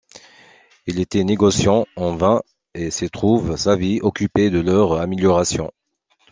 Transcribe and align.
Il 0.87 0.99
était 0.99 1.23
négociant 1.23 1.85
en 1.95 2.15
vin 2.15 2.41
et 2.73 2.89
s'est 2.89 3.09
toute 3.09 3.55
sa 3.55 3.75
vie 3.75 3.99
occupé 4.01 4.49
de 4.49 4.59
leur 4.59 4.93
amélioration. 4.99 5.71